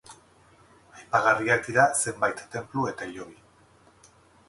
Aipagarriak 1.01 1.63
dira 1.69 1.85
zenbait 2.01 2.43
tenplu 2.57 2.89
eta 2.97 3.11
hilobi. 3.11 3.41